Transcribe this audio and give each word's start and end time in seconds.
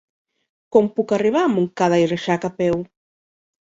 Com 0.75 0.87
puc 0.99 1.13
arribar 1.17 1.43
a 1.47 1.51
Montcada 1.57 2.01
i 2.05 2.09
Reixac 2.13 2.49
a 2.51 2.55
peu? 2.63 2.83